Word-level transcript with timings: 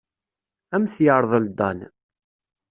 Ad 0.75 0.75
am-t-yerḍel 0.81 1.45
Dan. 1.57 1.79